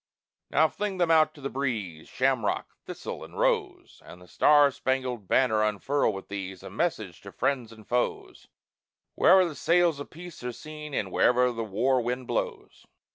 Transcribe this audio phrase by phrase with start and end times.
[0.49, 5.27] Now fling them out to the breeze, Shamrock, thistle, and rose, And the Star Spangled
[5.27, 8.47] Banner unfurl with these, A message to friends and foes,
[9.13, 12.87] Wherever the sails of peace are seen and wherever the war wind blows.